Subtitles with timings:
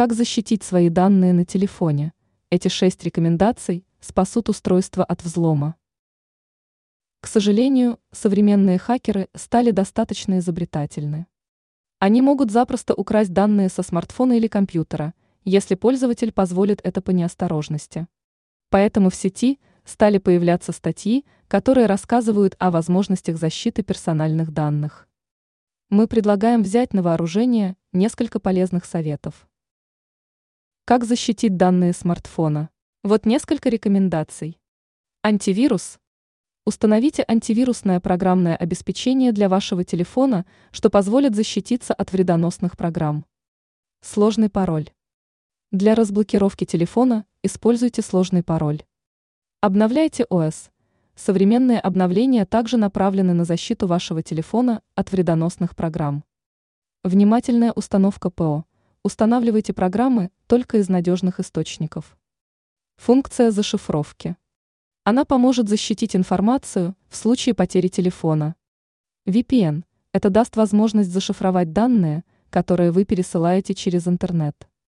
[0.00, 2.14] Как защитить свои данные на телефоне?
[2.48, 5.74] Эти шесть рекомендаций спасут устройство от взлома.
[7.20, 11.26] К сожалению, современные хакеры стали достаточно изобретательны.
[11.98, 15.12] Они могут запросто украсть данные со смартфона или компьютера,
[15.44, 18.08] если пользователь позволит это по неосторожности.
[18.70, 25.06] Поэтому в сети стали появляться статьи, которые рассказывают о возможностях защиты персональных данных.
[25.90, 29.46] Мы предлагаем взять на вооружение несколько полезных советов.
[30.90, 32.68] Как защитить данные смартфона?
[33.04, 34.58] Вот несколько рекомендаций.
[35.22, 36.00] Антивирус.
[36.66, 43.24] Установите антивирусное программное обеспечение для вашего телефона, что позволит защититься от вредоносных программ.
[44.00, 44.90] Сложный пароль.
[45.70, 48.82] Для разблокировки телефона используйте сложный пароль.
[49.60, 50.70] Обновляйте ОС.
[51.14, 56.24] Современные обновления также направлены на защиту вашего телефона от вредоносных программ.
[57.04, 58.64] Внимательная установка ПО.
[59.02, 62.18] Устанавливайте программы только из надежных источников.
[62.96, 64.36] Функция зашифровки.
[65.04, 68.56] Она поможет защитить информацию в случае потери телефона.
[69.26, 74.68] VPN– это даст возможность зашифровать данные, которые вы пересылаете через интернет.